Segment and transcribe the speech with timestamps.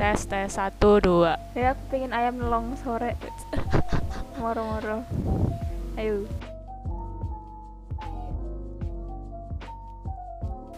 [0.00, 1.36] Tes tes satu dua.
[1.52, 3.20] Ya aku pengen ayam nelong sore.
[4.40, 5.04] Moro-moro.
[6.00, 6.24] Ayo.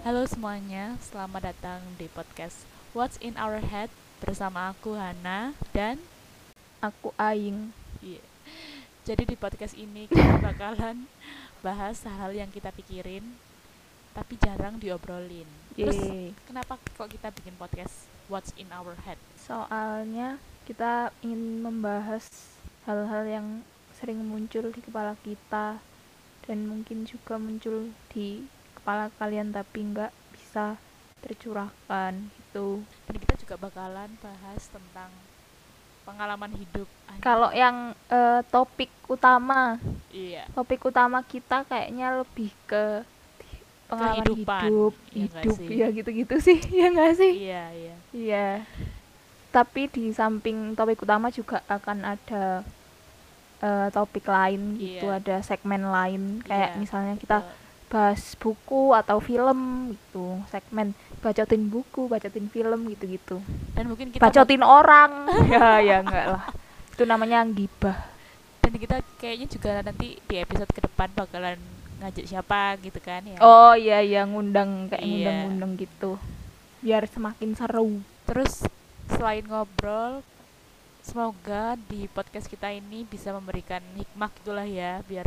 [0.02, 2.66] Halo semuanya, selamat datang di podcast
[2.98, 6.02] What's in Our Head bersama aku Hana dan
[6.82, 7.70] Aku Aing.
[8.02, 8.18] iya.
[9.06, 11.06] Jadi di podcast ini kita bakalan
[11.62, 13.38] bahas hal-hal yang kita pikirin
[14.12, 15.48] tapi jarang diobrolin.
[15.72, 16.36] Terus Yeay.
[16.44, 19.16] kenapa kok kita bikin podcast What's in Our Head?
[19.40, 20.36] Soalnya
[20.68, 22.28] kita ingin membahas
[22.84, 23.46] hal-hal yang
[23.96, 25.80] sering muncul di kepala kita
[26.44, 28.44] dan mungkin juga muncul di
[28.78, 30.76] kepala kalian tapi nggak bisa
[31.22, 32.82] tercurahkan gitu.
[33.08, 35.10] Dan kita juga bakalan bahas tentang
[36.02, 36.88] pengalaman hidup.
[37.22, 39.78] Kalau yang eh, topik utama,
[40.10, 43.06] iya, topik utama kita kayaknya lebih ke
[43.92, 47.32] pengalaman Kehidupan, hidup, nggak hidup ya gitu-gitu sih, ya nggak sih?
[47.38, 47.94] iya, iya.
[48.10, 48.48] Iya.
[49.50, 52.64] Tapi di samping topik utama juga akan ada
[53.60, 55.18] eh, topik lain gitu, Iya.
[55.18, 57.44] ada segmen lain kayak Iya, misalnya kita
[57.86, 59.60] bahas buku atau film
[59.92, 63.36] gitu, segmen bacotin buku, bacotin film gitu-gitu.
[63.72, 65.28] dan mungkin kita Bacotin orang.
[65.52, 66.44] ya ya enggak lah.
[66.90, 68.08] Itu namanya gibah.
[68.58, 71.58] dan kita kayaknya juga nanti di episode ke depan bakalan
[72.02, 73.38] ngajak siapa gitu kan ya.
[73.38, 75.08] Oh iya iya ngundang kayak Iya.
[75.08, 76.18] ngundang-ngundang gitu.
[76.80, 77.90] Biar semakin seru.
[78.24, 78.66] Terus
[79.08, 80.26] selain ngobrol
[81.00, 85.26] semoga di podcast kita ini bisa memberikan hikmah gitulah ya biar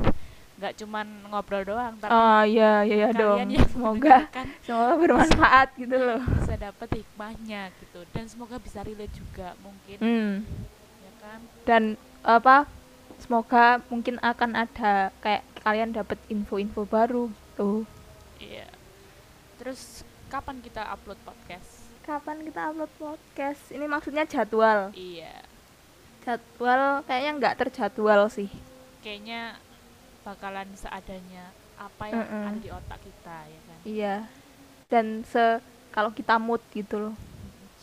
[0.56, 3.44] nggak cuman ngobrol doang tapi Oh iya iya, iya dong.
[3.44, 4.24] yang Semoga
[4.64, 6.24] semoga bermanfaat gitu loh.
[6.24, 10.34] bisa dapat hikmahnya gitu dan semoga bisa relate juga mungkin Hmm.
[10.98, 11.84] ya kan Dan
[12.22, 12.72] apa?
[13.18, 17.88] Semoga mungkin akan ada kayak kalian dapat info-info baru gitu.
[18.38, 18.68] iya
[19.56, 23.74] terus kapan kita upload podcast Kapan kita upload podcast?
[23.74, 24.94] Ini maksudnya jadwal.
[24.94, 25.42] iya
[26.22, 28.50] Jadwal kayaknya nggak terjadwal sih.
[29.02, 29.58] kayaknya
[30.22, 32.46] bakalan seadanya apa yang Mm-mm.
[32.48, 34.16] ada di otak kita ya kan Iya.
[34.86, 37.16] Dan se kalau kita mood gitu loh.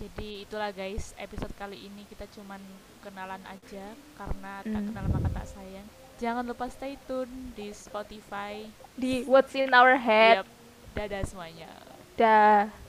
[0.03, 2.59] Jadi itulah guys episode kali ini kita cuman
[3.01, 4.87] kenalan aja karena tak Mm.
[4.91, 5.87] kenal maka tak sayang
[6.19, 10.43] jangan lupa stay tune di Spotify Di What's in Our Head.
[10.43, 10.49] Yap.
[10.93, 11.71] dadah semuanya
[12.13, 12.82] Dah.